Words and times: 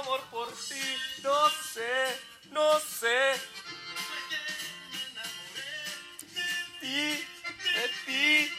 amor 0.00 0.20
por 0.30 0.48
ti. 0.48 0.80
No 1.22 1.48
sé, 1.72 2.20
no 2.50 2.80
sé. 2.80 3.34
Ti, 6.80 7.26
de 7.74 7.88
ti. 8.06 8.50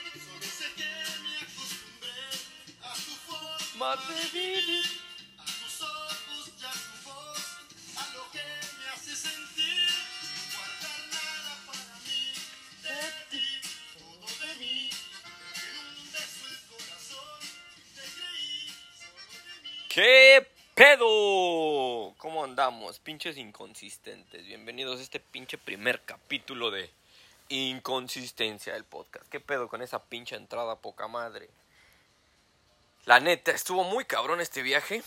Más 3.77 4.07
de 4.07 4.39
vivir. 4.39 5.00
¿Cómo 21.41 22.43
andamos? 22.43 22.99
Pinches 22.99 23.35
inconsistentes. 23.35 24.45
Bienvenidos 24.45 24.99
a 24.99 25.01
este 25.01 25.19
pinche 25.19 25.57
primer 25.57 26.03
capítulo 26.05 26.69
de 26.69 26.91
Inconsistencia 27.49 28.73
del 28.73 28.83
podcast. 28.83 29.27
¿Qué 29.27 29.39
pedo 29.39 29.67
con 29.67 29.81
esa 29.81 30.03
pinche 30.03 30.35
entrada 30.35 30.75
poca 30.75 31.07
madre? 31.07 31.49
La 33.05 33.19
neta, 33.19 33.49
estuvo 33.49 33.83
muy 33.83 34.05
cabrón 34.05 34.39
este 34.39 34.61
viaje. 34.61 35.01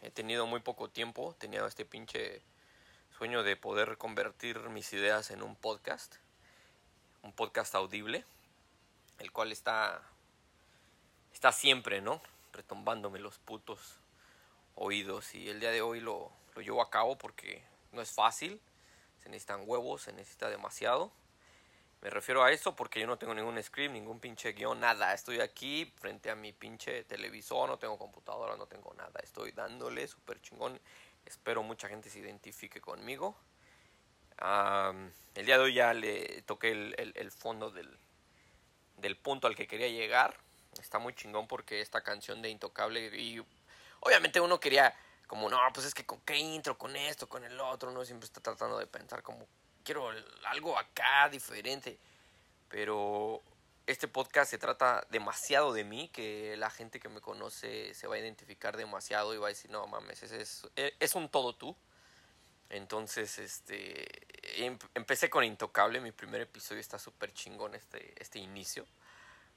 He 0.00 0.10
tenido 0.10 0.46
muy 0.46 0.60
poco 0.60 0.88
tiempo. 0.88 1.36
Tenía 1.38 1.66
este 1.66 1.84
pinche 1.84 2.40
sueño 3.18 3.42
de 3.42 3.56
poder 3.56 3.98
convertir 3.98 4.58
mis 4.70 4.94
ideas 4.94 5.30
en 5.30 5.42
un 5.42 5.56
podcast. 5.56 6.14
Un 7.22 7.34
podcast 7.34 7.74
audible. 7.74 8.24
El 9.18 9.30
cual 9.30 9.52
está. 9.52 10.00
Está 11.34 11.52
siempre, 11.52 12.00
¿no? 12.00 12.22
Retombándome 12.54 13.18
los 13.18 13.36
putos 13.40 13.98
oídos. 14.74 15.34
Y 15.34 15.48
el 15.48 15.60
día 15.60 15.70
de 15.70 15.82
hoy 15.82 16.00
lo, 16.00 16.32
lo 16.54 16.62
llevo 16.62 16.82
a 16.82 16.90
cabo 16.90 17.16
porque 17.16 17.62
no 17.92 18.02
es 18.02 18.10
fácil. 18.10 18.60
Se 19.22 19.28
necesitan 19.28 19.62
huevos, 19.66 20.02
se 20.02 20.12
necesita 20.12 20.48
demasiado. 20.48 21.12
Me 22.02 22.10
refiero 22.10 22.44
a 22.44 22.52
eso 22.52 22.76
porque 22.76 23.00
yo 23.00 23.06
no 23.06 23.16
tengo 23.16 23.34
ningún 23.34 23.62
script, 23.62 23.94
ningún 23.94 24.20
pinche 24.20 24.52
guion, 24.52 24.78
nada. 24.78 25.14
Estoy 25.14 25.40
aquí 25.40 25.90
frente 25.96 26.30
a 26.30 26.34
mi 26.34 26.52
pinche 26.52 27.04
televisor, 27.04 27.66
no 27.66 27.78
tengo 27.78 27.98
computadora, 27.98 28.56
no 28.56 28.66
tengo 28.66 28.92
nada. 28.92 29.20
Estoy 29.22 29.52
dándole 29.52 30.06
súper 30.06 30.38
chingón. 30.42 30.78
Espero 31.24 31.62
mucha 31.62 31.88
gente 31.88 32.10
se 32.10 32.18
identifique 32.18 32.80
conmigo. 32.82 33.34
Um, 34.42 35.10
el 35.34 35.46
día 35.46 35.56
de 35.56 35.64
hoy 35.64 35.74
ya 35.74 35.94
le 35.94 36.42
toqué 36.42 36.72
el, 36.72 36.94
el, 36.98 37.12
el 37.16 37.30
fondo 37.30 37.70
del, 37.70 37.96
del 38.98 39.16
punto 39.16 39.46
al 39.46 39.56
que 39.56 39.66
quería 39.66 39.88
llegar. 39.88 40.36
Está 40.78 40.98
muy 40.98 41.14
chingón 41.14 41.48
porque 41.48 41.80
esta 41.80 42.02
canción 42.02 42.42
de 42.42 42.50
Intocable 42.50 43.16
y 43.16 43.42
obviamente 44.04 44.40
uno 44.40 44.60
quería 44.60 44.94
como 45.26 45.48
no, 45.48 45.58
pues 45.72 45.86
es 45.86 45.94
que 45.94 46.06
con 46.06 46.20
qué 46.20 46.36
intro, 46.36 46.78
con 46.78 46.94
esto, 46.94 47.28
con 47.28 47.44
el 47.44 47.58
otro, 47.58 47.90
uno 47.90 48.04
siempre 48.04 48.26
está 48.26 48.40
tratando 48.40 48.78
de 48.78 48.86
pensar 48.86 49.22
como 49.22 49.46
quiero 49.82 50.10
algo 50.46 50.78
acá 50.78 51.28
diferente. 51.28 51.98
Pero 52.68 53.42
este 53.86 54.08
podcast 54.08 54.50
se 54.50 54.58
trata 54.58 55.06
demasiado 55.10 55.72
de 55.72 55.84
mí, 55.84 56.08
que 56.08 56.56
la 56.56 56.70
gente 56.70 57.00
que 57.00 57.08
me 57.08 57.20
conoce 57.20 57.94
se 57.94 58.06
va 58.06 58.16
a 58.16 58.18
identificar 58.18 58.76
demasiado 58.76 59.34
y 59.34 59.38
va 59.38 59.48
a 59.48 59.50
decir, 59.50 59.70
no 59.70 59.86
mames, 59.86 60.22
ese 60.22 60.40
es, 60.40 60.66
es 60.76 61.14
un 61.14 61.28
todo 61.28 61.54
tú. 61.54 61.76
Entonces, 62.70 63.38
este, 63.38 64.06
empecé 64.94 65.30
con 65.30 65.44
Intocable, 65.44 66.00
mi 66.00 66.12
primer 66.12 66.40
episodio 66.40 66.80
está 66.80 66.98
súper 66.98 67.32
chingón 67.32 67.74
este, 67.74 68.14
este 68.20 68.38
inicio, 68.38 68.86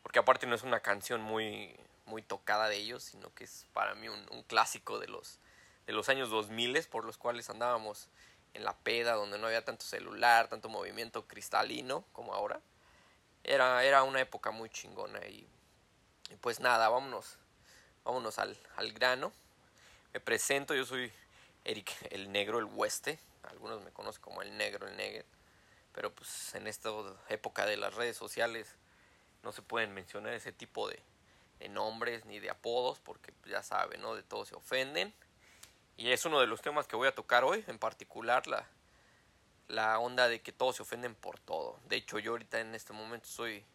porque 0.04 0.20
aparte 0.20 0.46
no 0.46 0.56
es 0.56 0.64
una 0.64 0.82
canción 0.82 1.22
muy, 1.22 1.76
muy 2.08 2.22
tocada 2.22 2.70
de 2.70 2.78
ellos, 2.78 3.04
sino 3.04 3.34
que 3.34 3.44
es 3.44 3.68
para 3.74 3.94
mí 3.94 4.08
un, 4.10 4.44
clásico 4.44 4.98
de 4.98 5.08
los, 5.08 5.40
de 5.86 5.94
los 5.94 6.10
años 6.10 6.30
2000 6.30 6.88
por 6.90 7.06
los 7.06 7.18
cuales 7.18 7.50
andábamos 7.50 8.10
en 8.54 8.64
la 8.64 8.76
peda, 8.78 9.14
donde 9.14 9.38
no 9.38 9.48
había 9.48 9.64
tanto 9.64 9.86
celular, 9.86 10.48
tanto 10.48 10.70
movimiento 10.70 11.28
cristalino 11.28 12.06
como 12.14 12.34
ahora. 12.34 12.62
Era, 13.44 13.84
era 13.84 14.04
una 14.04 14.22
época 14.22 14.52
muy 14.52 14.70
chingona 14.70 15.20
y, 15.28 15.48
y 16.30 16.36
pues 16.42 16.60
nada, 16.60 16.90
vámonos, 16.90 17.38
vámonos 18.04 18.40
al, 18.40 18.58
al, 18.78 18.94
grano. 18.94 19.32
Me 20.14 20.20
presento, 20.20 20.74
yo 20.74 20.86
soy 20.86 21.12
Eric 21.66 21.92
el 22.10 22.32
Negro, 22.32 22.60
el 22.60 22.66
Hueste. 22.66 23.20
Algunos 23.44 23.84
me 23.84 23.92
conocen 23.92 24.22
como 24.22 24.42
el 24.42 24.58
Negro, 24.58 24.88
el 24.88 24.98
Negro. 24.98 25.26
Pero 25.94 26.14
pues 26.14 26.56
en 26.56 26.68
esta 26.68 26.90
época 27.30 27.66
de 27.66 27.78
las 27.78 27.94
redes 27.94 28.18
sociales 28.18 28.76
no 29.44 29.52
se 29.52 29.62
pueden 29.62 29.94
mencionar 29.94 30.34
ese 30.34 30.52
tipo 30.52 30.90
de, 30.90 31.02
de 31.60 31.70
nombres 31.70 32.26
ni 32.26 32.40
de 32.40 32.50
apodos 32.50 33.00
porque 33.00 33.34
ya 33.46 33.64
saben, 33.64 34.02
¿no? 34.02 34.16
De 34.16 34.24
todos 34.24 34.50
se 34.50 34.56
ofenden. 34.56 35.14
Y 35.96 36.12
es 36.12 36.26
uno 36.26 36.40
de 36.40 36.48
los 36.48 36.62
temas 36.62 36.88
que 36.88 36.96
voy 36.96 37.08
a 37.08 37.16
tocar 37.16 37.44
hoy, 37.44 37.64
en 37.68 37.80
particular 37.80 38.46
la, 38.48 38.68
la 39.68 40.00
onda 40.00 40.28
de 40.28 40.42
que 40.42 40.52
todos 40.52 40.76
se 40.76 40.84
ofenden 40.84 41.16
por 41.16 41.40
todo. 41.40 41.80
De 41.88 41.96
hecho, 41.96 42.20
yo 42.20 42.32
ahorita 42.32 42.60
en 42.60 42.76
este 42.76 42.94
momento 42.94 43.28
soy 43.28 43.66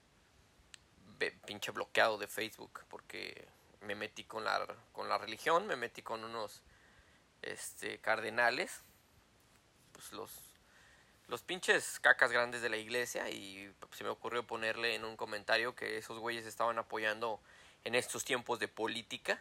pinche 1.47 1.71
bloqueado 1.71 2.19
de 2.19 2.27
Facebook 2.27 2.81
porque 2.89 3.47
me 3.81 3.95
metí 3.95 4.25
con 4.25 4.45
la, 4.45 4.67
con 4.93 5.09
la 5.09 5.19
religión, 5.19 5.67
me 5.67 5.77
metí 5.77 6.03
con 6.03 6.25
unos 6.25 6.63
este, 7.43 7.99
cardenales, 7.99 8.83
pues 9.93 10.13
los, 10.13 10.31
los 11.29 11.43
pinches 11.43 12.01
cacas 12.01 12.33
grandes 12.33 12.63
de 12.63 12.69
la 12.69 12.77
iglesia 12.77 13.29
y 13.31 13.73
se 13.93 14.05
me 14.05 14.11
ocurrió 14.11 14.47
ponerle 14.47 14.95
en 14.95 15.05
un 15.05 15.17
comentario 15.17 15.75
que 15.75 15.99
esos 15.99 16.19
güeyes 16.19 16.47
estaban 16.47 16.79
apoyando 16.79 17.41
en 17.85 17.95
estos 17.95 18.25
tiempos 18.25 18.59
de 18.59 18.69
política 18.69 19.41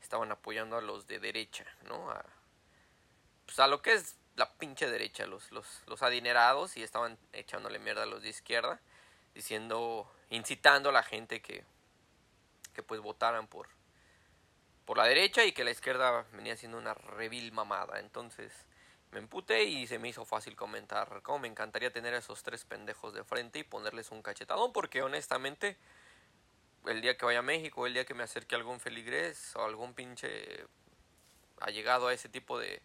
estaban 0.00 0.32
apoyando 0.32 0.76
a 0.76 0.80
los 0.80 1.06
de 1.06 1.20
derecha, 1.20 1.64
¿no? 1.84 2.10
A, 2.10 2.24
pues 3.46 3.58
a 3.58 3.66
lo 3.66 3.82
que 3.82 3.92
es 3.92 4.16
la 4.36 4.52
pinche 4.54 4.90
derecha, 4.90 5.26
los, 5.26 5.50
los, 5.52 5.66
los 5.86 6.02
adinerados, 6.02 6.76
y 6.76 6.82
estaban 6.82 7.18
echándole 7.32 7.78
mierda 7.78 8.04
a 8.04 8.06
los 8.06 8.22
de 8.22 8.30
izquierda, 8.30 8.80
diciendo, 9.34 10.10
incitando 10.30 10.88
a 10.88 10.92
la 10.92 11.02
gente 11.02 11.42
que, 11.42 11.64
que 12.74 12.82
pues 12.82 13.00
votaran 13.00 13.46
por, 13.46 13.68
por 14.84 14.96
la 14.96 15.04
derecha 15.04 15.44
y 15.44 15.52
que 15.52 15.64
la 15.64 15.70
izquierda 15.70 16.26
venía 16.32 16.56
siendo 16.56 16.78
una 16.78 16.94
revil 16.94 17.52
mamada. 17.52 18.00
Entonces 18.00 18.52
me 19.10 19.18
emputé 19.18 19.64
y 19.64 19.86
se 19.86 19.98
me 19.98 20.08
hizo 20.08 20.24
fácil 20.24 20.56
comentar 20.56 21.20
cómo 21.22 21.40
me 21.40 21.48
encantaría 21.48 21.92
tener 21.92 22.14
a 22.14 22.18
esos 22.18 22.42
tres 22.42 22.64
pendejos 22.64 23.12
de 23.12 23.24
frente 23.24 23.58
y 23.58 23.64
ponerles 23.64 24.10
un 24.10 24.22
cachetadón, 24.22 24.72
porque 24.72 25.02
honestamente 25.02 25.76
el 26.86 27.00
día 27.00 27.16
que 27.16 27.24
vaya 27.24 27.40
a 27.40 27.42
México, 27.42 27.86
el 27.86 27.94
día 27.94 28.04
que 28.04 28.14
me 28.14 28.22
acerque 28.22 28.54
a 28.54 28.58
algún 28.58 28.80
feligrés 28.80 29.54
o 29.56 29.64
algún 29.64 29.94
pinche 29.94 30.66
ha 31.60 31.70
llegado 31.70 32.08
a 32.08 32.14
ese 32.14 32.28
tipo 32.28 32.58
de, 32.58 32.82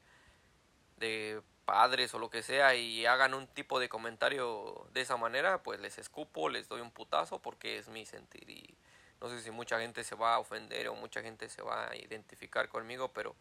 de 0.97 1.41
padres 1.65 2.13
o 2.13 2.19
lo 2.19 2.29
que 2.29 2.43
sea 2.43 2.75
y 2.75 3.05
hagan 3.05 3.33
un 3.33 3.47
tipo 3.47 3.79
de 3.79 3.89
comentario 3.89 4.87
de 4.93 5.01
esa 5.01 5.17
manera, 5.17 5.63
pues 5.63 5.79
les 5.79 5.97
escupo, 5.97 6.49
les 6.49 6.69
doy 6.69 6.81
un 6.81 6.91
putazo 6.91 7.41
porque 7.41 7.77
es 7.77 7.89
mi 7.89 8.05
sentir 8.05 8.49
y 8.49 8.77
no 9.19 9.29
sé 9.29 9.41
si 9.41 9.51
mucha 9.51 9.79
gente 9.79 10.03
se 10.03 10.15
va 10.15 10.35
a 10.35 10.39
ofender 10.39 10.87
o 10.89 10.95
mucha 10.95 11.21
gente 11.21 11.49
se 11.49 11.61
va 11.61 11.89
a 11.89 11.95
identificar 11.95 12.69
conmigo, 12.69 13.11
pero 13.13 13.35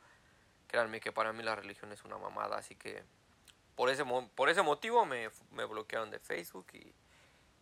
créanme 0.67 1.00
que 1.00 1.12
para 1.12 1.33
mí 1.33 1.43
la 1.43 1.55
religión 1.55 1.93
es 1.93 2.03
una 2.05 2.19
mamada, 2.19 2.56
así 2.56 2.75
que 2.75 3.05
por 3.75 3.91
ese, 3.91 4.05
por 4.35 4.49
ese 4.49 4.62
motivo 4.62 5.05
me, 5.05 5.31
me 5.52 5.64
bloquearon 5.64 6.11
de 6.11 6.19
Facebook 6.19 6.67
y, 6.73 6.94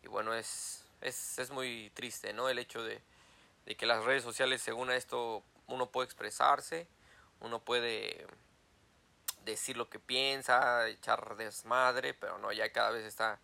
y 0.03 0.09
bueno, 0.09 0.33
es, 0.33 0.84
es, 1.05 1.39
es 1.39 1.51
muy 1.51 1.91
triste, 1.95 2.33
¿no? 2.33 2.49
El 2.49 2.59
hecho 2.59 2.83
de, 2.83 3.01
de 3.67 3.77
que 3.77 3.87
las 3.87 4.05
redes 4.05 4.25
sociales, 4.25 4.63
según 4.63 4.91
esto, 4.91 5.43
uno 5.69 5.91
puede 5.91 6.07
expresarse, 6.07 6.89
uno 7.41 7.61
puede 7.61 8.27
decir 9.45 9.77
lo 9.77 9.89
que 9.89 9.99
piensa, 9.99 10.89
echar 10.89 11.37
desmadre, 11.37 12.15
pero 12.15 12.39
no, 12.39 12.51
ya 12.53 12.73
cada 12.73 12.91
vez 12.91 13.05
está, 13.05 13.39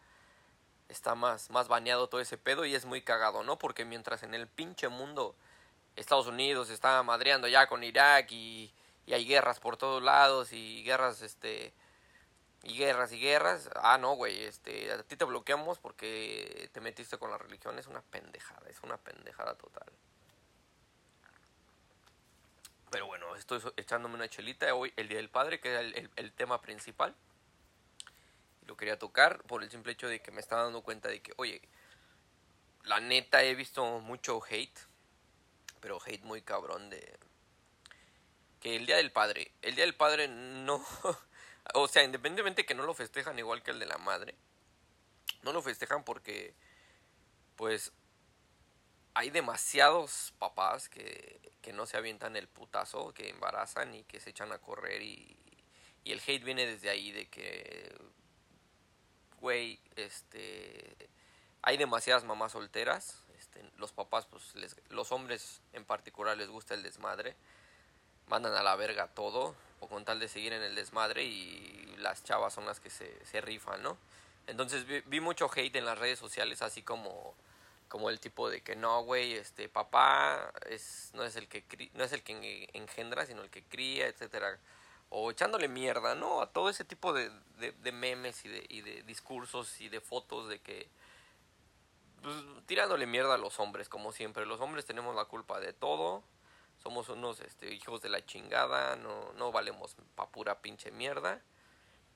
está 0.89 1.15
más, 1.15 1.51
más 1.51 1.69
baneado 1.69 2.09
todo 2.09 2.21
ese 2.21 2.39
pedo 2.39 2.65
y 2.65 2.75
es 2.75 2.87
muy 2.87 3.03
cagado, 3.03 3.43
¿no? 3.45 3.59
Porque 3.59 3.85
mientras 3.85 4.23
en 4.23 4.35
el 4.35 4.49
pinche 4.49 4.89
mundo 4.89 5.37
Estados 5.97 6.27
Unidos 6.27 6.71
está 6.71 7.03
madreando 7.03 7.47
ya 7.49 7.67
con 7.67 7.85
Irak 7.85 8.33
y, 12.63 12.77
guerras 12.77 13.13
y 13.13 13.19
guerras. 13.19 13.71
Ah, 13.77 13.99
no, 13.99 14.15
güey, 14.15 14.45
este, 14.45 14.93
a 14.93 15.03
ti 15.03 15.17
te 15.17 15.25
bloqueamos 15.25 15.79
porque 15.79 16.69
te 16.73 16.81
metiste 16.81 17.19
con 17.19 17.31
la 17.31 17.39
religión. 17.39 17.79
Es 17.79 17.87
una 17.87 18.03
pendejada, 18.03 18.69
es 18.69 18.83
una 18.83 18.97
pendejada 18.99 19.55
total. 19.57 19.91
Pero 22.91 23.07
bueno, 23.07 23.37
estoy 23.37 23.61
echándome 23.77 24.17
una 24.17 24.29
chelita 24.29 24.75
hoy, 24.75 24.93
el 24.97 25.09
Día 25.09 25.19
del 25.19 25.31
Padre, 25.31 25.61
que 25.61 25.71
era 25.71 25.81
el, 25.81 26.11
el, 26.17 26.33
tema 26.33 26.61
principal. 26.61 27.15
Lo 28.67 28.77
quería 28.77 28.99
tocar 28.99 29.43
por 29.45 29.63
el 29.63 29.71
simple 29.71 29.93
hecho 29.93 30.09
de 30.09 30.21
que 30.21 30.33
me 30.33 30.41
estaba 30.41 30.65
dando 30.65 30.83
cuenta 30.83 31.09
de 31.09 31.23
que, 31.23 31.33
oye, 31.37 31.63
la 32.85 32.99
neta 33.01 33.43
he 33.45 33.55
visto 33.55 34.01
mucho 34.01 34.41
hate, 34.49 34.79
pero 35.81 36.01
hate 36.05 36.25
muy 36.25 36.43
cabrón 36.43 36.91
de... 36.91 37.19
Que 38.61 38.77
el 38.77 38.87
Día 38.87 38.97
del 38.97 39.13
Padre, 39.13 39.53
el 39.63 39.75
Día 39.75 39.85
del 39.85 39.95
Padre 39.95 40.29
no... 40.29 40.85
O 41.75 41.89
sea, 41.89 42.03
independientemente 42.03 42.67
que 42.67 42.75
no 42.75 42.85
lo 42.85 42.95
festejan 42.95 43.39
igual 43.39 43.63
que 43.63 43.71
el 43.71 43.79
de 43.79 43.87
la 43.87 43.99
madre, 43.99 44.35
no 45.43 45.53
lo 45.53 45.63
festejan 45.63 46.05
porque, 46.05 46.55
pues, 47.57 47.93
hay 49.15 49.31
demasiados 49.31 50.33
papás 50.39 50.89
que, 50.89 51.41
que 51.63 51.73
no 51.73 51.87
se 51.87 51.97
avientan 51.97 52.37
el 52.37 52.49
putazo, 52.49 53.13
que 53.13 53.29
embarazan 53.29 53.95
y 53.95 54.05
que 54.05 54.21
se 54.21 54.31
echan 54.31 54.53
a 54.53 54.59
correr 54.59 55.03
y, 55.03 55.37
y 56.05 56.13
el 56.13 56.23
hate 56.27 56.45
viene 56.45 56.67
desde 56.67 56.91
ahí, 56.91 57.13
de 57.13 57.29
que, 57.29 57.95
güey, 59.41 59.81
este, 59.97 61.11
hay 61.63 61.77
demasiadas 61.77 62.25
mamás 62.25 62.53
solteras, 62.53 63.23
este, 63.39 63.63
los 63.77 63.93
papás, 63.93 64.27
pues, 64.27 64.55
les, 64.55 64.77
los 64.89 65.13
hombres 65.13 65.61
en 65.73 65.85
particular 65.85 66.37
les 66.37 66.49
gusta 66.49 66.75
el 66.75 66.83
desmadre, 66.83 67.37
mandan 68.27 68.55
a 68.55 68.63
la 68.63 68.77
verga 68.77 69.09
todo, 69.09 69.55
con 69.89 70.05
tal 70.05 70.21
de 70.21 70.29
seguir 70.29 70.53
en 70.53 70.63
el 70.63 70.75
desmadre, 70.75 71.25
y 71.25 71.95
las 71.99 72.25
chavas 72.25 72.55
son 72.55 72.67
las 72.67 72.81
que 72.81 72.91
se, 72.91 73.41
rifan, 73.41 73.83
¿no? 73.83 73.97
Entonces 74.47 74.87
vi, 74.87 75.01
vi 75.07 75.21
mucho 75.21 75.51
hate 75.55 75.77
en 75.77 75.85
las 75.85 75.99
redes 75.99 76.19
sociales, 76.19 76.63
así 76.63 76.83
como 76.83 77.35
como 77.91 78.09
el 78.09 78.21
tipo 78.21 78.49
de 78.49 78.63
que 78.63 78.77
no, 78.77 79.03
güey, 79.03 79.35
este 79.35 79.69
papá 79.69 80.53
no 81.13 81.25
es 81.25 81.37
el 81.37 81.49
que 81.49 81.91
no 81.95 82.05
es 82.05 82.13
el 82.13 82.23
que 82.23 82.71
engendra, 82.73 83.27
sino 83.27 83.43
el 83.43 83.51
que 83.51 83.65
cría, 83.65 84.07
etcétera. 84.07 84.59
O 85.09 85.33
echándole 85.33 85.67
mierda, 85.67 86.15
¿no? 86.15 86.41
A 86.41 86.47
todo 86.53 86.71
ese 86.71 86.85
tipo 86.85 87.13
de, 87.13 87.33
memes 87.93 88.45
y 88.45 88.49
de, 88.49 88.65
y 88.69 88.83
de 88.83 89.03
discursos 89.03 89.81
y 89.81 89.89
de 89.89 90.01
fotos 90.01 90.49
de 90.49 90.61
que 90.61 90.89
pues, 92.23 92.37
tirándole 92.67 93.07
mierda 93.07 93.35
a 93.35 93.39
los 93.39 93.59
hombres, 93.59 93.89
como 93.89 94.13
siempre. 94.13 94.47
Los 94.47 94.61
hombres 94.61 94.87
tenemos 94.87 95.17
la 95.17 95.25
culpa 95.25 95.59
de 95.59 95.73
todo. 95.73 96.23
Somos 96.83 97.09
unos 97.11 97.41
este, 97.41 97.73
hijos 97.75 98.01
de 98.01 98.09
la 98.09 98.25
chingada, 98.25 98.97
no, 98.97 99.33
no 99.35 99.53
valemos 99.53 99.97
pa' 100.15 100.29
pura 100.29 100.61
pinche 100.63 100.91
mierda. 100.91 101.43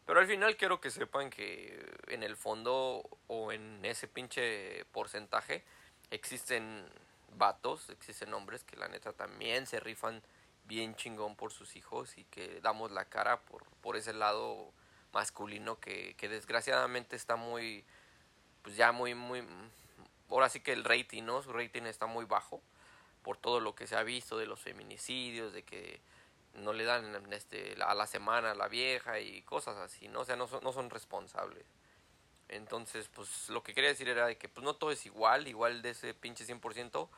Pero 0.07 0.21
al 0.21 0.27
final 0.27 0.57
quiero 0.57 0.81
que 0.81 0.91
sepan 0.91 1.31
que 1.31 1.97
en 2.09 2.23
el 2.23 2.37
fondo 2.37 3.03
o 3.27 3.53
en 3.53 3.85
ese 3.85 4.09
pinche 4.09 4.85
porcentaje 4.87 5.65
existen 6.11 6.87
vatos, 7.37 7.91
existen 7.91 8.33
hombres 8.33 8.65
que 8.65 8.77
la 8.77 8.89
neta 8.89 9.13
también 9.13 9.67
se 9.67 9.81
rifan 9.81 10.23
bien 10.65 10.95
chingón 10.95 11.37
por 11.37 11.53
sus 11.53 11.77
hijos 11.77 12.17
y 12.17 12.25
que 12.25 12.61
damos 12.61 12.91
la 12.91 13.07
cara 13.07 13.41
por, 13.41 13.65
por 13.83 13.97
ese 13.97 14.13
lado 14.13 14.73
masculino 15.13 15.79
que, 15.79 16.15
que 16.17 16.29
desgraciadamente 16.29 17.17
está 17.17 17.37
muy, 17.37 17.85
pues 18.63 18.77
ya 18.77 18.93
muy, 18.93 19.15
muy, 19.15 19.47
ahora 20.29 20.49
sí 20.49 20.61
que 20.61 20.73
el 20.73 20.85
rating, 20.85 21.25
¿no? 21.25 21.43
Su 21.43 21.53
rating 21.53 21.83
está 21.83 22.07
muy 22.07 22.25
bajo 22.25 22.63
por 23.25 23.39
todo 23.39 23.59
lo 23.59 23.75
que 23.75 23.89
se 23.89 23.97
ha 23.97 24.05
visto 24.05 24.39
de 24.39 24.47
los 24.47 24.61
feminicidios, 24.61 25.53
de 25.53 25.65
que 25.65 26.01
no 26.55 26.73
le 26.73 26.85
dan 26.85 27.33
este, 27.33 27.75
a 27.83 27.95
la 27.95 28.07
semana 28.07 28.53
a 28.53 28.55
la 28.55 28.69
vieja 28.69 29.19
y 29.19 29.43
cosas 29.43 29.77
así, 29.79 30.07
¿no? 30.07 30.21
O 30.21 30.25
sea, 30.25 30.37
no 30.37 30.47
son, 30.47 30.63
no 30.63 30.73
son 30.73 30.91
responsables. 30.91 31.67
Entonces, 32.49 33.09
pues 33.09 33.49
lo 33.49 33.63
que 33.63 33.75
quería 33.75 33.91
decir 33.91 34.09
era 34.09 34.27
de 34.27 34.37
que 34.37 34.49
pues 34.49 34.63
no 34.63 34.77
todo 34.77 34.93
es 34.93 35.07
igual, 35.07 35.49
igual 35.49 35.83
de 35.83 35.91
ese 35.91 36.15
pinche 36.15 36.47
100%, 36.47 37.09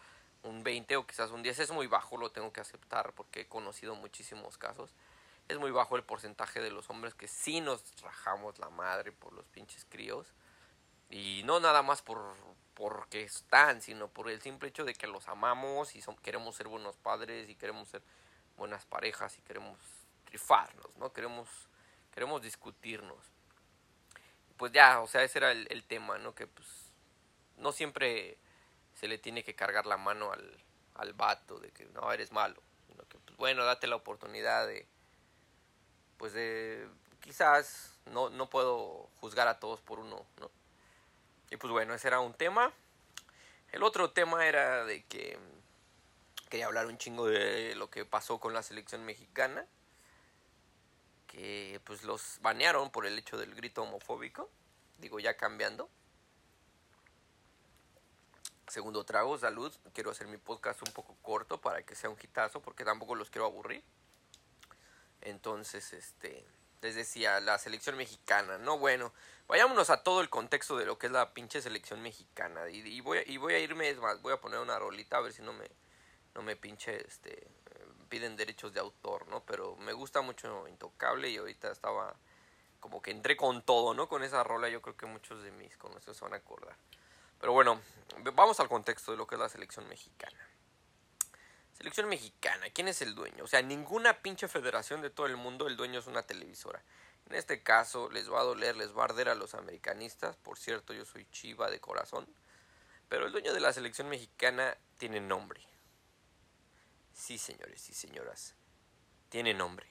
un 0.44 0.62
20 0.62 0.96
o 0.96 1.06
quizás 1.06 1.32
un 1.32 1.42
10 1.42 1.58
es 1.58 1.70
muy 1.72 1.88
bajo, 1.88 2.16
lo 2.16 2.30
tengo 2.30 2.52
que 2.52 2.60
aceptar 2.60 3.12
porque 3.12 3.42
he 3.42 3.46
conocido 3.46 3.96
muchísimos 3.96 4.56
casos. 4.56 4.94
Es 5.48 5.58
muy 5.58 5.72
bajo 5.72 5.96
el 5.96 6.04
porcentaje 6.04 6.60
de 6.60 6.70
los 6.70 6.88
hombres 6.88 7.14
que 7.14 7.28
sí 7.28 7.60
nos 7.60 7.82
rajamos 8.00 8.58
la 8.58 8.70
madre 8.70 9.12
por 9.12 9.32
los 9.32 9.46
pinches 9.46 9.84
críos. 9.88 10.26
Y 11.10 11.42
no 11.44 11.60
nada 11.60 11.82
más 11.82 12.02
por 12.02 12.34
porque 12.76 13.22
están, 13.22 13.80
sino 13.80 14.08
por 14.08 14.28
el 14.28 14.42
simple 14.42 14.68
hecho 14.68 14.84
de 14.84 14.92
que 14.92 15.06
los 15.06 15.28
amamos 15.28 15.96
y 15.96 16.02
queremos 16.22 16.56
ser 16.56 16.68
buenos 16.68 16.94
padres 16.98 17.48
y 17.48 17.54
queremos 17.54 17.88
ser 17.88 18.02
buenas 18.58 18.84
parejas 18.84 19.38
y 19.38 19.40
queremos 19.40 19.78
trifarnos, 20.26 20.94
¿no? 20.98 21.10
Queremos, 21.10 21.48
queremos 22.12 22.42
discutirnos. 22.42 23.32
Pues 24.58 24.72
ya, 24.72 25.00
o 25.00 25.06
sea, 25.06 25.24
ese 25.24 25.38
era 25.38 25.52
el, 25.52 25.66
el, 25.70 25.84
tema, 25.84 26.18
¿no? 26.18 26.34
Que 26.34 26.46
pues 26.46 26.68
no 27.56 27.72
siempre 27.72 28.36
se 28.92 29.08
le 29.08 29.16
tiene 29.16 29.42
que 29.42 29.54
cargar 29.54 29.86
la 29.86 29.96
mano 29.96 30.30
al, 30.30 30.62
al 30.96 31.14
vato 31.14 31.58
de 31.58 31.70
que 31.70 31.86
no, 31.86 32.12
eres 32.12 32.30
malo. 32.30 32.62
Sino 32.88 33.08
que, 33.08 33.16
pues 33.20 33.38
bueno, 33.38 33.64
date 33.64 33.86
la 33.86 33.96
oportunidad 33.96 34.66
de, 34.66 34.86
pues 36.18 36.34
de, 36.34 36.86
quizás 37.20 37.98
no, 38.04 38.28
no 38.28 38.50
puedo 38.50 39.08
juzgar 39.18 39.48
a 39.48 39.60
todos 39.60 39.80
por 39.80 39.98
uno, 39.98 40.26
¿no? 40.38 40.50
Y 41.50 41.56
pues 41.56 41.70
bueno, 41.72 41.94
ese 41.94 42.08
era 42.08 42.20
un 42.20 42.34
tema. 42.34 42.72
El 43.72 43.82
otro 43.82 44.10
tema 44.10 44.46
era 44.46 44.84
de 44.84 45.04
que 45.04 45.38
quería 46.48 46.66
hablar 46.66 46.86
un 46.86 46.98
chingo 46.98 47.26
de 47.26 47.74
lo 47.74 47.90
que 47.90 48.04
pasó 48.04 48.38
con 48.38 48.54
la 48.54 48.62
selección 48.62 49.04
mexicana. 49.04 49.66
Que 51.26 51.80
pues 51.84 52.04
los 52.04 52.38
banearon 52.40 52.90
por 52.90 53.06
el 53.06 53.18
hecho 53.18 53.36
del 53.36 53.54
grito 53.54 53.82
homofóbico. 53.82 54.50
Digo, 54.98 55.20
ya 55.20 55.36
cambiando. 55.36 55.88
Segundo 58.68 59.04
trago, 59.04 59.38
salud. 59.38 59.72
Quiero 59.92 60.10
hacer 60.10 60.26
mi 60.26 60.38
podcast 60.38 60.82
un 60.86 60.92
poco 60.92 61.16
corto 61.22 61.60
para 61.60 61.82
que 61.82 61.94
sea 61.94 62.10
un 62.10 62.16
hitazo 62.20 62.60
porque 62.60 62.84
tampoco 62.84 63.14
los 63.14 63.30
quiero 63.30 63.46
aburrir. 63.46 63.82
Entonces, 65.20 65.92
este, 65.92 66.44
les 66.82 66.94
decía, 66.94 67.40
la 67.40 67.58
selección 67.58 67.96
mexicana, 67.96 68.58
no 68.58 68.78
bueno, 68.78 69.12
vayámonos 69.48 69.90
a 69.90 70.02
todo 70.02 70.20
el 70.20 70.28
contexto 70.28 70.76
de 70.76 70.86
lo 70.86 70.98
que 70.98 71.06
es 71.06 71.12
la 71.12 71.32
pinche 71.32 71.62
selección 71.62 72.02
mexicana 72.02 72.68
y, 72.68 73.00
voy, 73.00 73.22
y 73.26 73.36
voy 73.36 73.54
a 73.54 73.58
irme, 73.58 73.92
más, 73.94 74.20
voy 74.22 74.32
a 74.32 74.40
poner 74.40 74.60
una 74.60 74.78
rolita 74.78 75.16
a 75.16 75.20
ver 75.20 75.32
si 75.32 75.42
no 75.42 75.52
me, 75.52 75.70
no 76.34 76.42
me 76.42 76.56
pinche, 76.56 77.06
este, 77.06 77.48
piden 78.08 78.36
derechos 78.36 78.72
de 78.72 78.80
autor, 78.80 79.26
¿no? 79.28 79.44
Pero 79.44 79.76
me 79.76 79.92
gusta 79.92 80.20
mucho 80.20 80.68
Intocable 80.68 81.28
y 81.30 81.36
ahorita 81.36 81.70
estaba 81.70 82.14
como 82.80 83.02
que 83.02 83.10
entré 83.10 83.36
con 83.36 83.62
todo, 83.62 83.94
¿no? 83.94 84.08
Con 84.08 84.22
esa 84.22 84.44
rola 84.44 84.68
yo 84.68 84.80
creo 84.80 84.96
que 84.96 85.06
muchos 85.06 85.42
de 85.42 85.50
mis 85.50 85.76
conocidos 85.76 86.16
se 86.16 86.24
van 86.24 86.34
a 86.34 86.36
acordar. 86.36 86.76
Pero 87.40 87.52
bueno, 87.52 87.80
vamos 88.34 88.60
al 88.60 88.68
contexto 88.68 89.12
de 89.12 89.18
lo 89.18 89.26
que 89.26 89.34
es 89.34 89.40
la 89.40 89.48
selección 89.48 89.88
mexicana. 89.88 90.38
Selección 91.76 92.08
mexicana, 92.08 92.70
¿quién 92.70 92.88
es 92.88 93.02
el 93.02 93.14
dueño? 93.14 93.44
O 93.44 93.46
sea, 93.46 93.60
ninguna 93.60 94.22
pinche 94.22 94.48
federación 94.48 95.02
de 95.02 95.10
todo 95.10 95.26
el 95.26 95.36
mundo, 95.36 95.66
el 95.66 95.76
dueño 95.76 96.00
es 96.00 96.06
una 96.06 96.22
televisora. 96.22 96.82
En 97.28 97.36
este 97.36 97.62
caso, 97.62 98.08
les 98.08 98.32
va 98.32 98.40
a 98.40 98.44
doler, 98.44 98.76
les 98.76 98.96
va 98.96 99.02
a 99.02 99.04
arder 99.04 99.28
a 99.28 99.34
los 99.34 99.54
americanistas. 99.54 100.36
Por 100.36 100.56
cierto, 100.56 100.94
yo 100.94 101.04
soy 101.04 101.26
chiva 101.32 101.70
de 101.70 101.78
corazón. 101.78 102.26
Pero 103.10 103.26
el 103.26 103.32
dueño 103.32 103.52
de 103.52 103.60
la 103.60 103.74
selección 103.74 104.08
mexicana 104.08 104.74
tiene 104.96 105.20
nombre. 105.20 105.60
Sí, 107.12 107.36
señores 107.36 107.90
y 107.90 107.92
señoras. 107.92 108.54
Tiene 109.28 109.52
nombre. 109.52 109.86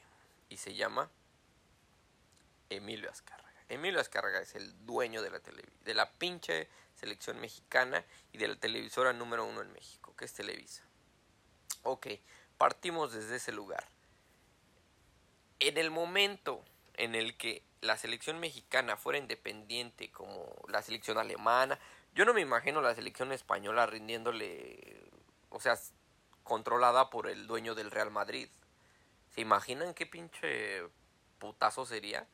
Y 0.50 0.58
se 0.58 0.74
llama 0.74 1.12
Emilio 2.70 3.12
Azcárraga. 3.12 3.64
Emilio 3.70 4.00
Azcárraga 4.00 4.42
es 4.42 4.56
el 4.56 4.86
dueño 4.88 5.22
de 5.22 5.30
la, 5.30 5.40
de 5.40 5.94
la 5.94 6.12
pinche 6.14 6.68
selección 6.96 7.40
mexicana 7.40 8.04
y 8.32 8.40
de 8.40 8.48
la 8.48 8.56
televisora 8.56 9.14
número 9.14 9.46
uno 9.46 9.62
en 9.62 9.72
México, 9.72 10.16
que 10.16 10.26
es 10.26 10.34
Televisa. 10.34 10.84
Ok, 11.88 12.08
partimos 12.58 13.14
desde 13.14 13.36
ese 13.36 13.52
lugar. 13.52 13.88
En 15.60 15.78
el 15.78 15.92
momento 15.92 16.66
en 16.96 17.14
el 17.14 17.38
que 17.38 17.62
la 17.82 17.96
selección 17.96 18.40
mexicana 18.40 18.98
fuera 18.98 19.20
independiente 19.20 20.12
como 20.12 20.52
la 20.68 20.82
selección 20.82 21.20
alemana, 21.20 21.78
yo 22.16 22.26
no 22.26 22.34
me 22.34 22.42
imagino 22.42 22.82
la 22.82 22.96
selección 22.96 23.32
española 23.32 23.86
rindiéndole, 23.86 25.12
o 25.52 25.60
sea, 25.60 25.78
controlada 26.44 27.12
por 27.12 27.30
el 27.30 27.46
dueño 27.46 27.76
del 27.76 27.92
Real 27.92 28.10
Madrid. 28.10 28.50
¿Se 29.36 29.42
imaginan 29.42 29.94
qué 29.94 30.08
pinche 30.08 30.82
putazo 31.38 31.86
sería? 31.86 32.28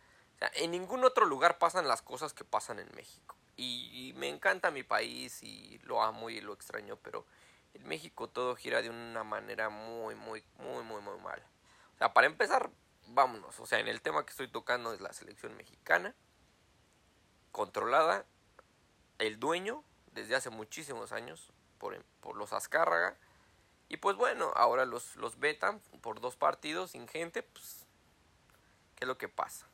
En 0.54 0.72
ningún 0.72 1.04
otro 1.04 1.26
lugar 1.26 1.58
pasan 1.58 1.90
las 1.90 2.02
cosas 2.02 2.34
que 2.34 2.46
pasan 2.46 2.80
en 2.80 2.90
México. 2.96 3.36
Y 3.58 4.14
me 4.16 4.30
encanta 4.30 4.72
mi 4.72 4.84
país 4.84 5.44
y 5.44 5.78
lo 5.84 6.02
amo 6.02 6.30
y 6.30 6.40
lo 6.40 6.54
extraño, 6.54 6.96
pero 7.04 7.26
en 7.74 7.88
México 7.88 8.28
todo 8.28 8.56
gira 8.56 8.82
de 8.82 8.90
una 8.90 9.24
manera 9.24 9.70
muy, 9.70 10.16
muy, 10.16 10.44
muy, 10.58 10.84
muy, 10.84 11.02
muy 11.02 11.20
mala. 11.20 11.46
O 11.96 11.98
sea, 11.98 12.14
para 12.14 12.28
empezar, 12.28 12.70
vámonos. 13.08 13.60
O 13.60 13.66
sea, 13.66 13.80
en 13.80 13.88
el 13.88 14.02
tema 14.02 14.26
que 14.26 14.32
estoy 14.32 14.48
tocando 14.48 14.94
es 14.94 15.02
la 15.02 15.14
selección 15.14 15.56
mexicana, 15.56 16.16
controlada, 17.52 18.26
el 19.20 19.40
dueño, 19.40 19.84
desde 20.14 20.36
hace 20.36 20.50
muchísimos 20.50 21.12
años, 21.12 21.52
por, 21.78 22.02
por 22.22 22.36
los 22.36 22.54
Azcárraga. 22.54 23.18
Y 23.88 23.98
pues 23.98 24.16
bueno, 24.16 24.52
ahora 24.56 24.86
los, 24.86 25.16
los 25.18 25.40
vetan 25.40 25.80
por 26.02 26.22
dos 26.22 26.36
partidos 26.36 26.92
sin 26.92 27.08
gente, 27.08 27.44
pues, 27.44 27.86
¿qué 28.96 29.06
es 29.06 29.08
lo 29.08 29.18
que 29.18 29.30
pasa? 29.30 29.68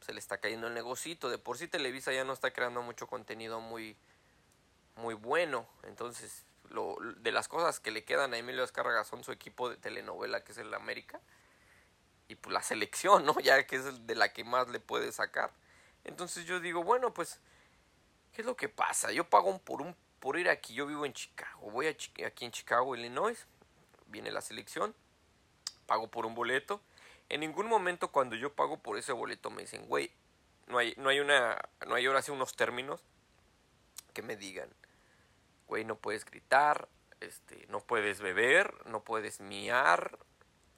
Se 0.00 0.12
le 0.12 0.20
está 0.20 0.38
cayendo 0.38 0.68
el 0.68 0.74
negocito. 0.74 1.28
De 1.28 1.38
por 1.38 1.58
sí 1.58 1.66
Televisa 1.66 2.12
ya 2.12 2.24
no 2.24 2.32
está 2.32 2.52
creando 2.52 2.82
mucho 2.82 3.08
contenido 3.08 3.60
muy, 3.60 3.96
muy 4.94 5.14
bueno. 5.14 5.66
Entonces, 5.82 6.45
lo, 6.70 6.96
de 7.18 7.32
las 7.32 7.48
cosas 7.48 7.80
que 7.80 7.90
le 7.90 8.04
quedan 8.04 8.34
a 8.34 8.38
Emilio 8.38 8.64
Azcárraga 8.64 9.04
son 9.04 9.24
su 9.24 9.32
equipo 9.32 9.68
de 9.68 9.76
telenovela, 9.76 10.44
que 10.44 10.52
es 10.52 10.58
el 10.58 10.72
América, 10.74 11.20
y 12.28 12.34
pues 12.34 12.52
la 12.52 12.62
selección, 12.62 13.24
¿no? 13.24 13.34
Ya 13.42 13.66
que 13.66 13.76
es 13.76 14.06
de 14.06 14.14
la 14.14 14.32
que 14.32 14.44
más 14.44 14.68
le 14.68 14.80
puede 14.80 15.12
sacar. 15.12 15.52
Entonces 16.04 16.44
yo 16.44 16.60
digo, 16.60 16.84
bueno, 16.84 17.12
pues, 17.12 17.40
¿qué 18.32 18.42
es 18.42 18.46
lo 18.46 18.56
que 18.56 18.68
pasa? 18.68 19.12
Yo 19.12 19.28
pago 19.28 19.58
por 19.58 19.82
un 19.82 19.94
por 20.20 20.38
ir 20.38 20.48
aquí, 20.48 20.74
yo 20.74 20.86
vivo 20.86 21.04
en 21.06 21.12
Chicago, 21.12 21.70
voy 21.70 21.86
a 21.86 21.90
aquí 21.90 22.44
en 22.44 22.50
Chicago, 22.50 22.96
Illinois, 22.96 23.46
viene 24.06 24.32
la 24.32 24.40
selección, 24.40 24.94
pago 25.86 26.10
por 26.10 26.26
un 26.26 26.34
boleto. 26.34 26.80
En 27.28 27.40
ningún 27.40 27.66
momento 27.66 28.10
cuando 28.10 28.34
yo 28.34 28.52
pago 28.52 28.78
por 28.78 28.98
ese 28.98 29.12
boleto 29.12 29.50
me 29.50 29.62
dicen, 29.62 29.86
güey, 29.86 30.10
no 30.66 30.78
hay, 30.78 30.94
no 30.96 31.10
hay 31.10 31.20
una, 31.20 31.56
no 31.86 31.94
hay 31.94 32.06
ahora 32.06 32.22
sí 32.22 32.32
unos 32.32 32.56
términos 32.56 33.02
que 34.14 34.22
me 34.22 34.36
digan, 34.36 34.68
güey, 35.66 35.84
no 35.84 35.96
puedes 35.96 36.24
gritar, 36.24 36.88
este, 37.20 37.66
no 37.68 37.80
puedes 37.80 38.20
beber, 38.20 38.72
no 38.86 39.02
puedes 39.02 39.40
miar, 39.40 40.18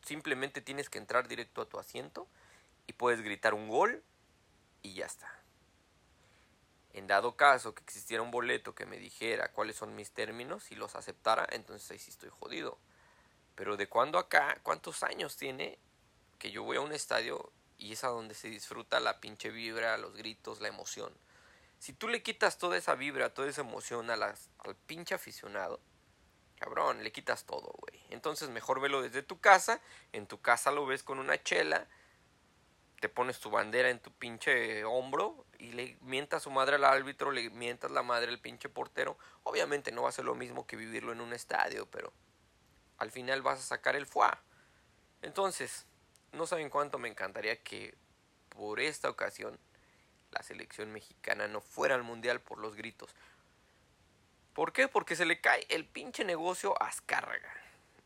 simplemente 0.02 0.61
tienes 0.61 0.88
que 0.88 0.99
entrar 0.99 1.28
directo 1.28 1.62
a 1.62 1.68
tu 1.68 1.78
asiento 1.78 2.28
y 2.87 2.95
puedes 2.95 3.21
gritar 3.23 3.54
un 3.54 3.68
gol 3.68 4.02
y 4.83 4.95
ya 4.95 5.07
está. 5.07 5.33
En 6.92 7.07
dado 7.07 7.37
caso 7.37 7.75
que 7.75 7.83
existiera 7.83 8.23
un 8.23 8.30
boleto 8.30 8.75
que 8.75 8.87
me 8.87 8.99
dijera 8.99 9.52
cuáles 9.52 9.76
son 9.76 9.95
mis 9.95 10.11
términos 10.11 10.73
y 10.73 10.75
los 10.75 10.97
aceptara, 10.97 11.47
entonces 11.52 11.90
ahí 11.90 11.99
sí 11.99 12.11
estoy 12.11 12.30
jodido. 12.30 12.78
Pero 13.54 13.76
de 13.76 13.88
cuando 13.88 14.18
acá, 14.18 14.59
¿cuántos 14.62 15.02
años 15.02 15.37
tiene 15.37 15.78
que 16.38 16.50
yo 16.50 16.62
voy 16.62 16.76
a 16.76 16.80
un 16.80 16.92
estadio 16.92 17.52
y 17.76 17.92
es 17.92 18.04
a 18.04 18.09
donde 18.09 18.35
se 18.35 18.49
disfruta 18.49 19.00
la 19.00 19.21
pinche 19.21 19.50
vibra, 19.50 19.99
los 19.99 20.16
gritos, 20.16 20.61
la 20.61 20.68
emoción? 20.68 21.12
Si 21.78 21.92
tú 21.92 22.08
le 22.08 22.23
quitas 22.23 22.58
toda 22.58 22.76
esa 22.76 22.94
vibra, 22.94 23.32
toda 23.32 23.49
esa 23.49 23.61
emoción 23.61 24.11
a 24.11 24.14
al 24.14 24.76
pinche 24.87 25.14
aficionado, 25.14 25.80
cabrón, 26.58 27.04
le 27.04 27.12
quitas 27.12 27.44
todo, 27.44 27.73
güey. 27.78 28.02
Entonces 28.11 28.49
mejor 28.49 28.80
velo 28.80 29.02
desde 29.02 29.23
tu 29.23 29.40
casa, 29.40 29.80
en 30.12 30.26
tu 30.26 30.40
casa 30.40 30.73
lo 30.73 30.87
ves 30.87 31.02
con 31.02 31.18
una 31.18 31.42
chela, 31.42 31.87
te 33.00 33.08
pones 33.08 33.38
tu 33.38 33.50
bandera 33.50 33.90
en 33.90 34.00
tu 34.00 34.11
pinche 34.12 34.85
hombro 34.85 35.47
y 35.58 35.73
le 35.73 35.97
mientas 36.00 36.42
su 36.42 36.50
madre 36.50 36.76
al 36.76 36.85
árbitro, 36.85 37.30
le 37.30 37.49
mientas 37.50 37.90
la 37.92 38.02
madre 38.02 38.28
al 38.28 38.40
pinche 38.40 38.68
portero. 38.68 39.16
Obviamente 39.44 39.92
no 39.92 40.02
va 40.02 40.08
a 40.08 40.12
ser 40.12 40.25
lo 40.25 40.35
mismo 40.35 40.66
que 40.66 40.76
vivirlo 40.76 41.12
en 41.12 41.20
un 41.20 41.32
estadio, 41.32 41.87
pero 41.87 42.12
al 42.99 43.12
final 43.12 43.42
vas 43.42 43.61
a 43.61 43.62
sacar 43.62 43.94
el 43.94 44.06
fuá. 44.06 44.42
Entonces, 45.23 45.87
no 46.32 46.47
saben 46.47 46.70
cuánto 46.70 46.99
me 46.99 47.08
encantaría 47.08 47.62
que 47.62 47.97
por 48.49 48.80
esta 48.80 49.08
ocasión 49.08 49.58
la 50.30 50.42
selección 50.42 50.92
mexicana 50.92 51.49
no 51.49 51.61
fuera 51.61 51.94
al 51.94 52.02
mundial 52.02 52.40
por 52.40 52.58
los 52.58 52.75
gritos. 52.75 53.14
¿Por 54.52 54.73
qué? 54.73 54.88
Porque 54.88 55.16
se 55.16 55.25
le 55.25 55.40
cae 55.40 55.64
el 55.68 55.85
pinche 55.85 56.25
negocio 56.25 56.80
a 56.82 56.88
Azcárraga. 56.88 57.52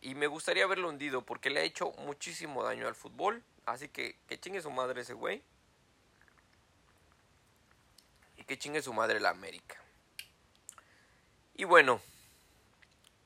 Y 0.00 0.14
me 0.14 0.26
gustaría 0.26 0.66
verlo 0.66 0.88
hundido 0.88 1.24
porque 1.24 1.48
le 1.48 1.60
ha 1.60 1.64
hecho 1.64 1.92
muchísimo 1.98 2.62
daño 2.62 2.86
al 2.86 2.94
fútbol. 2.94 3.42
Así 3.64 3.88
que 3.88 4.16
que 4.28 4.38
chingue 4.38 4.60
su 4.60 4.70
madre 4.70 5.02
ese 5.02 5.14
güey. 5.14 5.42
Y 8.36 8.44
que 8.44 8.58
chingue 8.58 8.82
su 8.82 8.92
madre 8.92 9.20
la 9.20 9.30
América. 9.30 9.76
Y 11.54 11.64
bueno, 11.64 12.00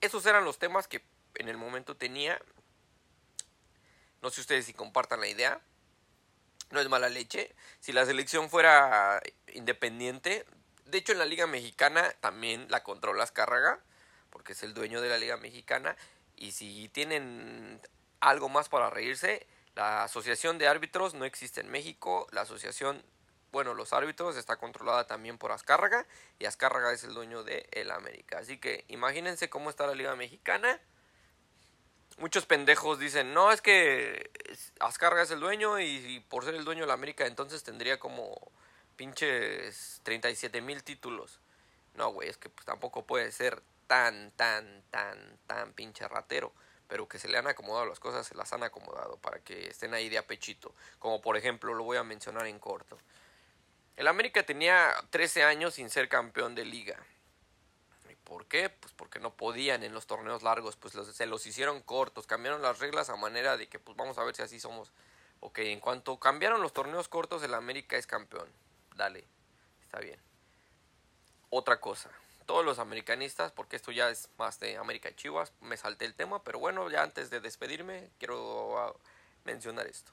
esos 0.00 0.24
eran 0.26 0.44
los 0.44 0.58
temas 0.58 0.86
que 0.86 1.02
en 1.34 1.48
el 1.48 1.56
momento 1.56 1.96
tenía. 1.96 2.40
No 4.22 4.30
sé 4.30 4.40
ustedes 4.40 4.66
si 4.66 4.72
compartan 4.72 5.20
la 5.20 5.28
idea. 5.28 5.60
No 6.70 6.80
es 6.80 6.88
mala 6.88 7.08
leche. 7.08 7.54
Si 7.80 7.92
la 7.92 8.04
selección 8.06 8.50
fuera 8.50 9.22
independiente, 9.54 10.44
de 10.86 10.98
hecho 10.98 11.12
en 11.12 11.18
la 11.18 11.24
Liga 11.24 11.46
Mexicana 11.46 12.12
también 12.20 12.66
la 12.70 12.82
controla 12.82 13.24
Azcárraga, 13.24 13.80
porque 14.30 14.52
es 14.52 14.62
el 14.62 14.74
dueño 14.74 15.00
de 15.00 15.08
la 15.08 15.18
Liga 15.18 15.36
Mexicana. 15.36 15.96
Y 16.36 16.52
si 16.52 16.88
tienen 16.88 17.80
algo 18.20 18.48
más 18.48 18.68
para 18.68 18.90
reírse, 18.90 19.46
la 19.74 20.04
asociación 20.04 20.58
de 20.58 20.68
árbitros 20.68 21.14
no 21.14 21.24
existe 21.24 21.60
en 21.60 21.70
México. 21.70 22.26
La 22.32 22.42
asociación, 22.42 23.02
bueno, 23.52 23.74
los 23.74 23.92
árbitros 23.92 24.36
está 24.36 24.56
controlada 24.56 25.06
también 25.06 25.38
por 25.38 25.52
Azcárraga. 25.52 26.06
Y 26.38 26.46
Azcárraga 26.46 26.92
es 26.92 27.04
el 27.04 27.14
dueño 27.14 27.44
de 27.44 27.68
el 27.72 27.90
América. 27.90 28.38
Así 28.38 28.58
que 28.58 28.84
imagínense 28.88 29.48
cómo 29.48 29.70
está 29.70 29.86
la 29.86 29.94
Liga 29.94 30.16
Mexicana 30.16 30.80
muchos 32.18 32.46
pendejos 32.46 32.98
dicen, 32.98 33.34
no, 33.34 33.52
es 33.52 33.60
que 33.60 34.30
Azcarga 34.80 35.22
es 35.22 35.30
el 35.30 35.40
dueño 35.40 35.78
y, 35.80 36.24
por 36.28 36.44
ser 36.44 36.54
el 36.54 36.64
dueño 36.64 36.82
de 36.82 36.88
la 36.88 36.94
América 36.94 37.26
entonces 37.26 37.62
tendría 37.62 37.98
como 37.98 38.34
pinches 38.96 40.00
37 40.04 40.60
mil 40.60 40.82
títulos. 40.82 41.40
No, 41.94 42.10
güey, 42.10 42.28
es 42.28 42.36
que 42.36 42.48
pues, 42.48 42.66
tampoco 42.66 43.04
puede 43.06 43.32
ser 43.32 43.62
tan, 43.86 44.30
tan, 44.32 44.82
tan, 44.90 45.38
tan 45.46 45.72
pinche 45.72 46.06
ratero. 46.08 46.52
Pero 46.88 47.08
que 47.08 47.18
se 47.18 47.26
le 47.26 47.36
han 47.36 47.48
acomodado 47.48 47.84
las 47.86 47.98
cosas, 47.98 48.26
se 48.26 48.36
las 48.36 48.52
han 48.52 48.62
acomodado 48.62 49.16
para 49.16 49.40
que 49.40 49.68
estén 49.68 49.92
ahí 49.92 50.08
de 50.08 50.18
apechito. 50.18 50.72
Como 51.00 51.20
por 51.20 51.36
ejemplo, 51.36 51.74
lo 51.74 51.82
voy 51.82 51.96
a 51.96 52.04
mencionar 52.04 52.46
en 52.46 52.60
corto. 52.60 52.96
El 53.96 54.06
América 54.06 54.44
tenía 54.44 54.94
13 55.10 55.42
años 55.42 55.74
sin 55.74 55.90
ser 55.90 56.08
campeón 56.08 56.54
de 56.54 56.64
liga. 56.64 56.96
¿Por 58.26 58.46
qué? 58.46 58.70
Pues 58.70 58.92
porque 58.92 59.20
no 59.20 59.34
podían 59.34 59.84
en 59.84 59.94
los 59.94 60.08
torneos 60.08 60.42
largos, 60.42 60.74
pues 60.74 60.94
se 61.14 61.26
los 61.26 61.46
hicieron 61.46 61.80
cortos, 61.80 62.26
cambiaron 62.26 62.60
las 62.60 62.80
reglas 62.80 63.08
a 63.08 63.14
manera 63.14 63.56
de 63.56 63.68
que 63.68 63.78
pues 63.78 63.96
vamos 63.96 64.18
a 64.18 64.24
ver 64.24 64.34
si 64.34 64.42
así 64.42 64.58
somos. 64.58 64.90
Ok, 65.38 65.60
en 65.60 65.78
cuanto 65.78 66.18
cambiaron 66.18 66.60
los 66.60 66.72
torneos 66.72 67.06
cortos, 67.06 67.44
el 67.44 67.54
América 67.54 67.96
es 67.96 68.08
campeón. 68.08 68.48
Dale, 68.96 69.24
está 69.80 70.00
bien. 70.00 70.18
Otra 71.50 71.80
cosa, 71.80 72.10
todos 72.46 72.64
los 72.64 72.80
americanistas, 72.80 73.52
porque 73.52 73.76
esto 73.76 73.92
ya 73.92 74.10
es 74.10 74.28
más 74.38 74.58
de 74.58 74.76
América 74.76 75.08
y 75.08 75.14
Chivas, 75.14 75.52
me 75.60 75.76
salté 75.76 76.04
el 76.04 76.16
tema, 76.16 76.42
pero 76.42 76.58
bueno, 76.58 76.90
ya 76.90 77.04
antes 77.04 77.30
de 77.30 77.38
despedirme, 77.38 78.10
quiero 78.18 78.76
ah, 78.76 78.92
mencionar 79.44 79.86
esto. 79.86 80.10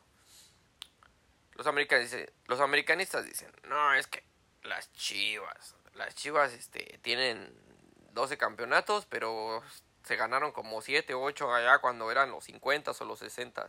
Los, 1.56 1.66
americanistas, 1.66 2.30
los 2.46 2.60
americanistas 2.60 3.26
dicen, 3.26 3.52
no, 3.64 3.96
es 3.96 4.06
que 4.06 4.24
las 4.62 4.94
Chivas, 4.94 5.74
las 5.96 6.14
Chivas 6.14 6.54
este, 6.54 7.00
tienen 7.02 7.73
12 8.14 8.38
campeonatos, 8.38 9.06
pero 9.08 9.62
se 10.04 10.16
ganaron 10.16 10.52
como 10.52 10.82
7 10.82 11.14
o 11.14 11.24
8 11.24 11.54
allá 11.54 11.80
cuando 11.80 12.12
eran 12.12 12.32
los 12.32 12.46
50 12.46 12.92
o 13.00 13.06
los 13.06 13.20
60. 13.20 13.68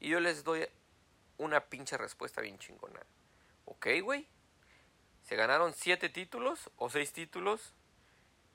Y 0.00 0.08
yo 0.08 0.20
les 0.20 0.44
doy 0.44 0.68
una 1.38 1.60
pinche 1.60 1.96
respuesta 1.96 2.40
bien 2.40 2.58
chingona. 2.58 3.00
Ok, 3.64 3.86
güey. 4.02 4.26
Se 5.22 5.36
ganaron 5.36 5.72
7 5.72 6.08
títulos 6.10 6.70
o 6.76 6.90
6 6.90 7.12
títulos 7.12 7.74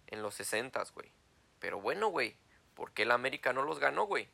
en 0.07 0.21
los 0.21 0.35
60, 0.35 0.83
güey. 0.93 1.11
Pero 1.59 1.81
bueno, 1.81 2.07
güey. 2.07 2.35
¿Por 2.73 2.91
qué 2.93 3.03
el 3.03 3.11
América 3.11 3.51
no 3.53 3.63
los 3.63 3.79
ganó, 3.79 4.05
güey? 4.05 4.29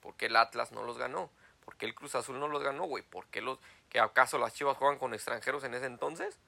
¿Por 0.00 0.16
qué 0.16 0.26
el 0.26 0.36
Atlas 0.36 0.72
no 0.72 0.82
los 0.82 0.98
ganó? 0.98 1.30
¿Por 1.64 1.76
qué 1.76 1.86
el 1.86 1.94
Cruz 1.94 2.16
Azul 2.16 2.40
no 2.40 2.48
los 2.48 2.62
ganó, 2.62 2.84
güey? 2.84 3.04
¿Por 3.04 3.26
qué 3.28 3.40
los... 3.40 3.60
¿Que 3.88 4.00
acaso 4.00 4.38
las 4.38 4.54
Chivas 4.54 4.76
juegan 4.76 4.98
con 4.98 5.14
extranjeros 5.14 5.62
en 5.62 5.74
ese 5.74 5.86
entonces? 5.86 6.40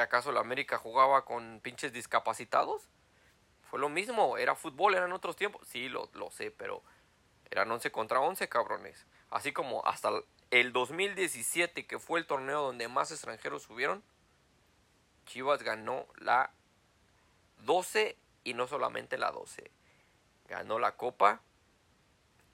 ¿Que 0.00 0.04
acaso 0.04 0.32
la 0.32 0.40
América 0.40 0.78
jugaba 0.78 1.26
con 1.26 1.60
pinches 1.60 1.92
discapacitados? 1.92 2.88
Fue 3.68 3.78
lo 3.78 3.90
mismo, 3.90 4.38
era 4.38 4.54
fútbol, 4.54 4.94
eran 4.94 5.12
otros 5.12 5.36
tiempos. 5.36 5.68
Sí, 5.68 5.90
lo, 5.90 6.08
lo 6.14 6.30
sé, 6.30 6.50
pero 6.50 6.82
eran 7.50 7.70
11 7.70 7.92
contra 7.92 8.18
11, 8.18 8.48
cabrones. 8.48 9.04
Así 9.28 9.52
como 9.52 9.84
hasta 9.84 10.08
el 10.50 10.72
2017, 10.72 11.86
que 11.86 11.98
fue 11.98 12.18
el 12.18 12.26
torneo 12.26 12.62
donde 12.62 12.88
más 12.88 13.10
extranjeros 13.10 13.64
subieron, 13.64 14.02
Chivas 15.26 15.62
ganó 15.62 16.06
la 16.16 16.50
12 17.58 18.16
y 18.42 18.54
no 18.54 18.66
solamente 18.68 19.18
la 19.18 19.30
12. 19.32 19.70
Ganó 20.48 20.78
la 20.78 20.96
Copa 20.96 21.42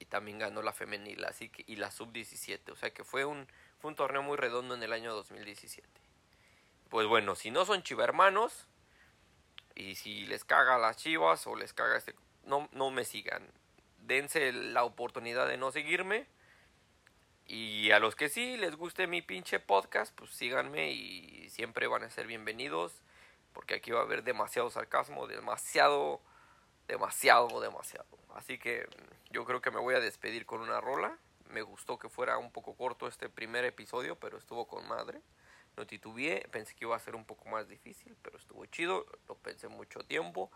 y 0.00 0.06
también 0.06 0.40
ganó 0.40 0.62
la 0.62 0.72
femenil 0.72 1.24
así 1.26 1.48
que, 1.48 1.62
y 1.68 1.76
la 1.76 1.92
sub 1.92 2.10
17. 2.10 2.72
O 2.72 2.76
sea 2.76 2.90
que 2.90 3.04
fue 3.04 3.24
un, 3.24 3.46
fue 3.78 3.90
un 3.90 3.94
torneo 3.94 4.24
muy 4.24 4.36
redondo 4.36 4.74
en 4.74 4.82
el 4.82 4.92
año 4.92 5.14
2017. 5.14 6.05
Pues 6.88 7.06
bueno, 7.06 7.34
si 7.34 7.50
no 7.50 7.64
son 7.64 7.82
chivermanos 7.82 8.66
y 9.74 9.96
si 9.96 10.26
les 10.26 10.44
caga 10.44 10.78
las 10.78 10.96
chivas 10.96 11.46
o 11.46 11.56
les 11.56 11.72
caga 11.72 11.96
este... 11.96 12.14
No, 12.44 12.68
no 12.72 12.90
me 12.90 13.04
sigan. 13.04 13.46
Dense 13.98 14.52
la 14.52 14.84
oportunidad 14.84 15.48
de 15.48 15.56
no 15.56 15.72
seguirme. 15.72 16.26
Y 17.46 17.90
a 17.90 17.98
los 17.98 18.16
que 18.16 18.28
sí 18.28 18.56
les 18.56 18.76
guste 18.76 19.06
mi 19.06 19.22
pinche 19.22 19.60
podcast, 19.60 20.14
pues 20.16 20.30
síganme 20.30 20.90
y 20.92 21.48
siempre 21.50 21.86
van 21.86 22.04
a 22.04 22.10
ser 22.10 22.26
bienvenidos. 22.26 23.02
Porque 23.52 23.74
aquí 23.74 23.90
va 23.90 24.00
a 24.00 24.04
haber 24.04 24.22
demasiado 24.22 24.70
sarcasmo, 24.70 25.26
demasiado, 25.26 26.20
demasiado, 26.86 27.60
demasiado. 27.60 28.06
Así 28.34 28.58
que 28.58 28.88
yo 29.30 29.44
creo 29.44 29.60
que 29.60 29.70
me 29.70 29.80
voy 29.80 29.94
a 29.94 30.00
despedir 30.00 30.46
con 30.46 30.60
una 30.60 30.80
rola. 30.80 31.18
Me 31.50 31.62
gustó 31.62 31.98
que 31.98 32.08
fuera 32.08 32.38
un 32.38 32.52
poco 32.52 32.74
corto 32.76 33.08
este 33.08 33.28
primer 33.28 33.64
episodio, 33.64 34.16
pero 34.16 34.38
estuvo 34.38 34.66
con 34.66 34.86
madre. 34.86 35.20
No 35.76 35.86
titubeé, 35.86 36.46
pensé 36.50 36.74
que 36.74 36.84
iba 36.84 36.96
a 36.96 37.00
ser 37.00 37.14
un 37.14 37.24
poco 37.24 37.48
más 37.48 37.68
difícil, 37.68 38.16
pero 38.22 38.38
estuvo 38.38 38.64
chido, 38.66 39.06
lo 39.28 39.36
pensé 39.36 39.68
mucho 39.68 40.00
tiempo, 40.00 40.50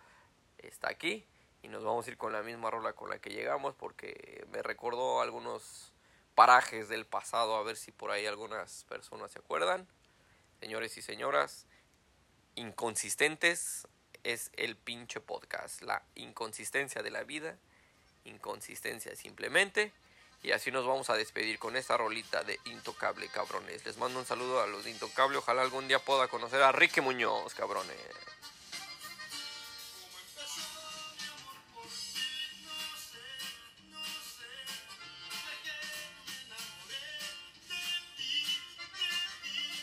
está 0.58 0.88
aquí 0.88 1.26
y 1.62 1.68
nos 1.68 1.84
vamos 1.84 2.06
a 2.06 2.10
ir 2.10 2.16
con 2.16 2.32
la 2.32 2.42
misma 2.42 2.70
rola 2.70 2.94
con 2.94 3.10
la 3.10 3.18
que 3.18 3.30
llegamos 3.30 3.74
porque 3.74 4.46
me 4.50 4.62
recordó 4.62 5.20
algunos 5.20 5.92
parajes 6.34 6.88
del 6.88 7.04
pasado, 7.04 7.56
a 7.56 7.62
ver 7.62 7.76
si 7.76 7.92
por 7.92 8.10
ahí 8.10 8.24
algunas 8.24 8.84
personas 8.84 9.32
se 9.32 9.38
acuerdan. 9.38 9.86
Señores 10.60 10.96
y 10.96 11.02
señoras, 11.02 11.66
inconsistentes 12.54 13.86
es 14.24 14.50
el 14.56 14.76
pinche 14.76 15.20
podcast, 15.20 15.82
la 15.82 16.02
inconsistencia 16.14 17.02
de 17.02 17.10
la 17.10 17.24
vida, 17.24 17.58
inconsistencia 18.24 19.14
simplemente. 19.16 19.92
Y 20.42 20.52
así 20.52 20.70
nos 20.70 20.86
vamos 20.86 21.10
a 21.10 21.16
despedir 21.16 21.58
con 21.58 21.76
esta 21.76 21.96
rolita 21.96 22.42
de 22.42 22.58
Intocable, 22.64 23.28
cabrones. 23.28 23.84
Les 23.84 23.98
mando 23.98 24.18
un 24.18 24.24
saludo 24.24 24.62
a 24.62 24.66
los 24.66 24.84
de 24.84 24.90
Intocable. 24.90 25.36
Ojalá 25.36 25.62
algún 25.62 25.86
día 25.86 25.98
pueda 25.98 26.28
conocer 26.28 26.62
a 26.62 26.72
Ricky 26.72 27.02
Muñoz, 27.02 27.54
cabrones. 27.54 27.96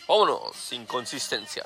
Vámonos, 0.07 0.55
sin 0.55 0.85
consistencia. 0.85 1.65